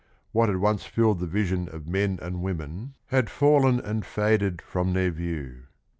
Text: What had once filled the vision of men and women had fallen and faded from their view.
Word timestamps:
What 0.31 0.49
had 0.49 0.57
once 0.57 0.83
filled 0.83 1.19
the 1.19 1.27
vision 1.27 1.69
of 1.69 1.87
men 1.87 2.17
and 2.23 2.41
women 2.41 2.95
had 3.09 3.29
fallen 3.29 3.79
and 3.79 4.03
faded 4.03 4.59
from 4.59 4.93
their 4.93 5.11
view. 5.11 5.65